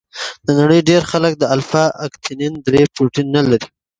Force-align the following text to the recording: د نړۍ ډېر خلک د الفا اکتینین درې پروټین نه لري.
د 0.45 0.47
نړۍ 0.59 0.79
ډېر 0.89 1.01
خلک 1.11 1.33
د 1.37 1.43
الفا 1.55 1.85
اکتینین 2.07 2.53
درې 2.67 2.81
پروټین 2.95 3.27
نه 3.35 3.41
لري. 3.49 3.67